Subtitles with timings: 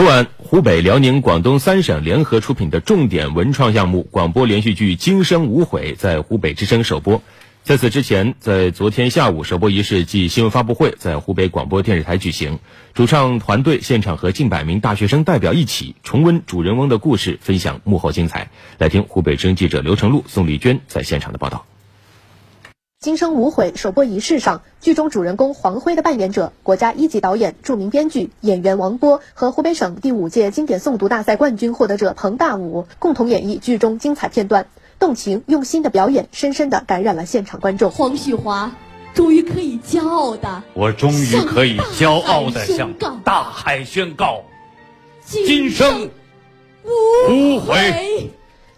[0.00, 7.20] 昨晚，湖北、辽宁、广东三省联合出品的重点文创项目广播连续剧《今生无悔》在湖北之声首播。
[7.64, 12.60] 在此之前，在昨天下午，首播仪式暨新闻发布会在湖北广播电视台举行。
[12.94, 18.48] 主唱团队现场和近百名大学生代表一起重温主人翁的故事，分享幕后精彩。
[18.78, 21.66] 来听湖北之声记者刘成禄、宋丽娟在现场的报道。
[23.02, 34.66] 《今生无悔》首播仪式上，剧中主人公黄辉的扮演者、国家一级导演、著名编剧、演员王波和湖北省第五届经典诵读大赛冠军获得者彭大武共同演绎剧中精彩片段，
[34.98, 37.90] 动情用心的表演，深深的感染了现场观众。
[37.90, 38.70] 黄旭华，
[39.14, 42.92] 终于可以骄傲的，我终于可以骄傲的向
[43.24, 44.42] 大海宣告，
[45.24, 46.10] 今生
[46.84, 48.30] 无悔。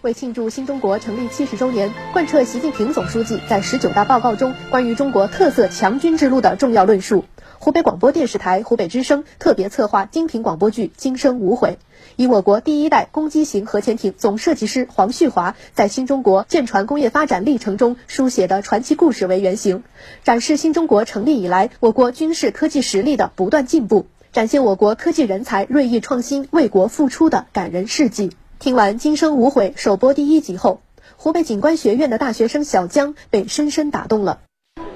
[0.03, 7.25] 为庆祝新中国成立七十周年，贯彻习近平总书记在十九大报告中关于中国特色强军之路的重要论述，
[7.61, 11.79] 湖北广播电视台湖北之声特别策划精品广播剧《今生无悔》，
[12.17, 19.85] 以我国第一代攻击型核潜艇总设计师黄旭华在新中国舰船工业发展历程中书写的传奇故事为原型，
[20.25, 28.33] 展示新中国成立以来我国军事科技实力的不断进步，展现我国科技人才锐意创新为国付出的感人事迹。
[28.63, 30.83] 听完《今生无悔》首播第一集后，
[31.17, 34.39] 湖北警官学院的大学生小江被深深打动了。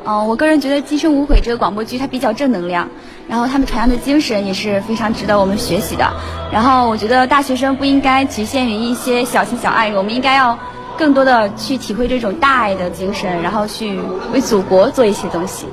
[0.04, 2.88] 嗯，我个人觉得《今生无悔》这个广播剧它比较正能量，
[3.28, 6.08] 然后他们传扬的精神也是非常值得我们学习的。
[6.52, 10.56] 然后我觉得大学生不应该局限于一些小情小爱，我们应该要
[10.96, 13.98] 更多的去体会这种大爱的精神，然后去
[14.32, 15.66] 为祖国做一些东西。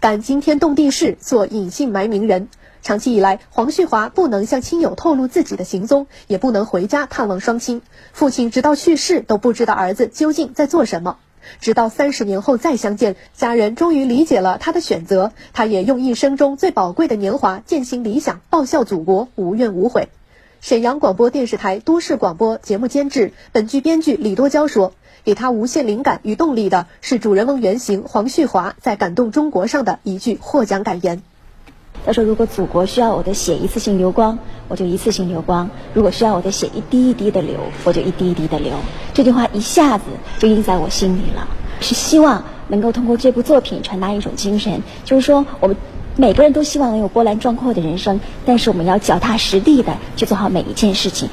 [0.00, 2.48] 敢惊天动地事，做隐姓埋名人。
[2.88, 7.82] 长期以来，黄旭华不能向亲友透露自己的行踪，也不能回家探望双亲。
[8.14, 11.18] 父亲直到去世都不知道儿子究竟在做什么。
[11.60, 15.32] 直到三十年后再相见，家人终于理解了他的选择。
[15.52, 20.08] 他也用一生中最宝贵的年华践行理想，报效祖国，无怨无悔。
[20.62, 31.20] 沈阳广播电视台都市广播节目监制、本剧编剧李多娇说：“给他无限灵感与动力的是主人翁原型黄旭华在感动中国上的一句获奖感言。”
[32.08, 38.72] 他说：“如果祖国需要我的血一次性流光，我就一次性流光；如果需要我的血一滴一滴的流，我就一滴一滴的流。”
[39.12, 40.04] 这句话一下子
[40.38, 41.46] 就印在我心里了。
[41.82, 45.76] 是希望能够通过这部作品传达一种精神，就是说我们
[46.16, 51.28] 每个人都希望能有波澜壮阔的人生，但是我们要脚踏实地的去做好每一件事情。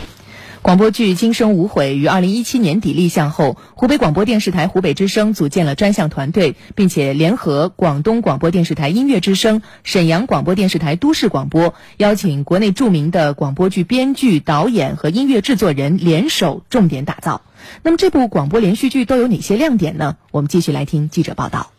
[0.65, 17.43] 广播剧《今生无悔》于二零一七年底立项后，湖北广播电视台湖北之声组建了专项团队，并且联合广东广播电视台音乐之声、沈阳广播电视台都市广播，邀请国内著名的广播剧编剧、导演和音乐制作人联手重点打造。
[17.83, 20.17] 那么，这部广播连续剧都有哪些亮点呢？
[20.31, 21.74] 我们继续来听记者报道。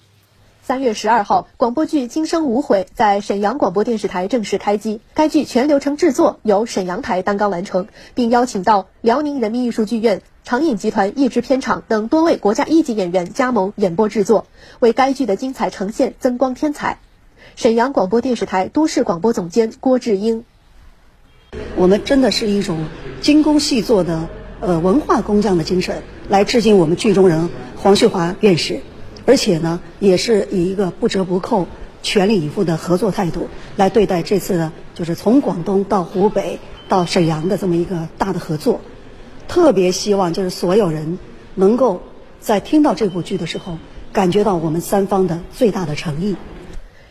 [0.67, 5.01] 三月十二号，广播剧《今生无悔》在沈阳广播电视台正式开机。
[5.15, 14.49] 该剧全流程制作由沈阳台担纲完成，并邀请到辽宁人民艺术剧院、长影集团译制片厂等多位国家一级演员加盟演播制作，
[14.81, 16.99] 为该剧的精彩呈现增光添彩。
[17.55, 20.45] 沈阳广播电视台都市广播总监郭志英：
[21.77, 22.87] 我们真的是一种
[23.21, 24.29] 精工细作的
[24.59, 28.81] 呃文化工匠的精神，来致敬我们剧中人黄旭华院士。
[29.27, 31.67] 而且呢，也是以一个不折不扣、
[32.03, 38.81] 全力以赴的合作态度来对待这次的，就是从广东到湖北到沈阳的这么一个大的合作。
[39.49, 41.19] 特别希望就是所有人
[41.55, 42.03] 能够
[42.41, 43.79] 在听到这部剧的时候，
[44.13, 46.37] 感觉到我们三方的最大的诚意。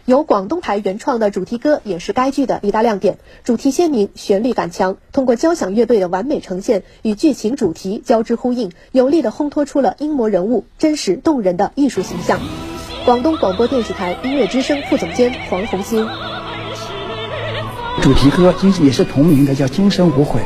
[0.05, 12.39] 由广东台原创的主题歌也是该剧的一大亮点，主题鲜明，旋律感强，通过交响乐队的完美呈现，与剧情主题交织呼应，有力的烘托出了英模人物真实动人的艺术形象。
[13.03, 16.07] 广东广播电视台音乐之声副总监黄红星，
[18.03, 20.39] 主题歌今也是同名的，叫《今生无悔》，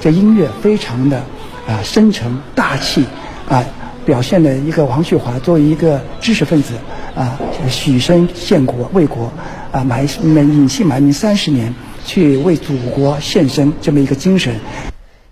[0.00, 1.18] 这音乐非常的
[1.66, 3.04] 啊深沉大气
[3.46, 3.62] 啊。
[4.04, 6.74] 表现了一个王旭华作为一个知识分子
[7.14, 9.30] 啊，许身献国为国
[9.70, 11.74] 啊，埋隐姓埋名三十年，
[12.04, 14.58] 去为祖国献身这么一个精神。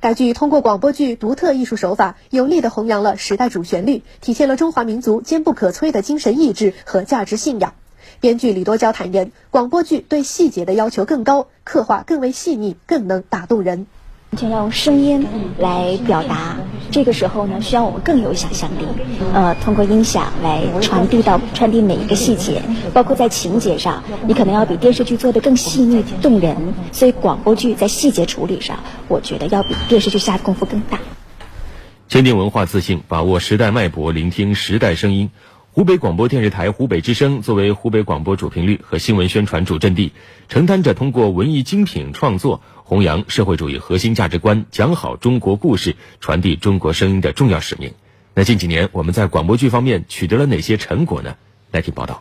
[0.00, 7.75] 该剧通过广播剧独特艺术手法，有力地弘扬了时代主旋律，体现了中华民族坚不可摧的精神意志和价值信仰。
[8.19, 13.87] 编剧李多娇坦言，广播剧对细节的要求更高，刻画更为细腻，更能打动人。
[14.31, 15.27] 完全要用声音
[15.59, 16.56] 来表达，
[16.93, 18.85] 这个时候呢，需要我们更有想象力。
[19.35, 22.62] 呃，通过音响来传递到传递每一个细节，
[22.94, 26.56] 包括在情节上，你可能要比电视剧做的更细腻动人。
[26.93, 28.79] 所以广播剧在细节处理上，
[29.09, 31.00] 我觉得要比电视剧下的功夫更大。
[32.06, 35.31] 坚定文化自信，把握时代脉搏，聆听时代声音。
[35.72, 40.11] 湖北广播电视台湖北之声作为湖北广播主频率和新闻宣传主阵地，
[40.49, 47.94] 承担着通过文艺精品创作弘扬社会主义核心价值观、讲好中国故事、传递中国声音的重要使命。
[48.34, 51.37] 那近几年我们在广播剧方面取得了哪些成果呢？
[51.70, 52.20] 来听报道。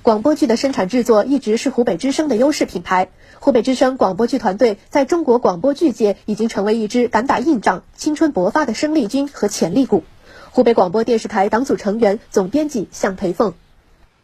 [0.00, 3.10] 广播剧的生产制作一直是湖北之声的优势品牌。
[3.40, 10.02] 湖北之声广播剧团队在中国广播剧界已经成为一支敢打硬仗、青春勃发的生力军和潜力股。
[10.56, 13.52] 湖北广播电视台党组成员、总编辑向培凤：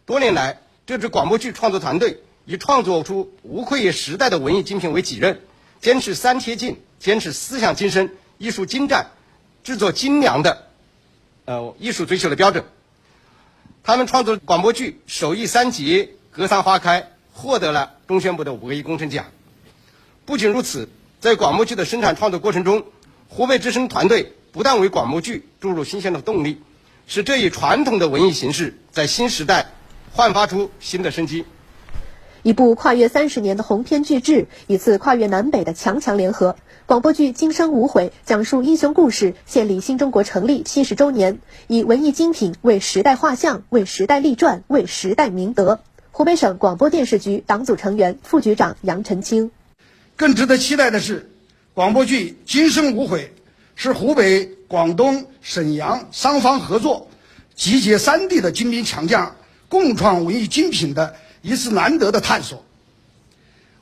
[0.07, 5.41] 多年来，这支广播剧创作团队以创作出无愧于时代的文艺精品为己任，
[5.79, 9.11] 坚持三贴近，坚持思想精深、艺术精湛、
[9.63, 10.69] 制作精良的
[11.45, 12.65] 呃艺术追求的标准。
[13.83, 15.83] 他们创作广播剧《首艺三杰》
[16.31, 17.01] 《格桑花开》，
[17.31, 19.25] 获得了中宣部的五个一工程奖。
[20.25, 20.89] 不仅如此，
[21.19, 22.85] 在广播剧的生产创作过程中，
[23.29, 26.61] 湖北之声团队不但为广播剧注入新鲜的动力，
[27.07, 29.65] 使这一传统的文艺形式在新时代
[30.11, 31.43] 焕发出新的生机。
[32.43, 36.55] 一部跨越三十年的鸿篇巨制，一次跨越南北的强强联合。
[36.85, 45.79] 广播剧《今生无悔》讲述英雄故事，献礼新中国成立七十周年，以文艺精品为时代画像，为时代立传，为时代明德。
[46.11, 49.49] 湖北省广播电视局党组成员、副局长杨晨清。
[50.15, 51.31] 更值得期待的是，
[51.73, 53.31] 广播剧《今生无悔》
[53.83, 57.09] 是湖北、广东、沈阳三方合作，
[57.53, 59.35] 集结三地的精兵强将，
[59.67, 61.17] 共创文艺精品的。
[61.41, 62.63] 一次难得的探索，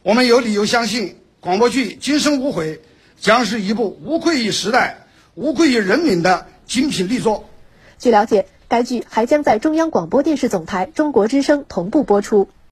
[0.02, 2.78] 我们有理由相信，广播剧《今生无悔》
[3.20, 5.06] 将是一部无愧于时代、
[5.36, 7.48] 无愧于人民的精品力作。
[8.00, 12.50] 据了解，该剧还将在中央广播电视总台中国之声同步播出。